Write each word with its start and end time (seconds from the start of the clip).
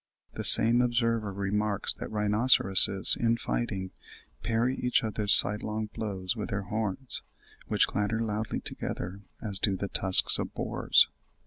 The 0.33 0.43
same 0.43 0.81
observer 0.81 1.31
remarks 1.31 1.93
that 1.93 2.09
rhinoceroses 2.09 3.15
in 3.19 3.37
fighting, 3.37 3.91
parry 4.41 4.75
each 4.79 5.03
other's 5.03 5.31
sidelong 5.31 5.91
blows 5.93 6.35
with 6.35 6.49
their 6.49 6.63
horns, 6.63 7.21
which 7.67 7.85
clatter 7.85 8.19
loudly 8.19 8.61
together, 8.61 9.21
as 9.43 9.59
do 9.59 9.77
the 9.77 9.89
tusks 9.89 10.39
of 10.39 10.55
boars. 10.55 11.07